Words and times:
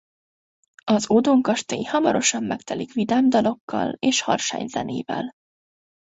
Az 0.83 1.09
ódon 1.11 1.41
kastély 1.41 1.83
hamarosan 1.83 2.43
megtelik 2.43 2.93
vidám 2.93 3.29
dalokkal 3.29 3.93
és 3.99 4.21
harsány 4.21 4.67
zenével. 4.67 5.31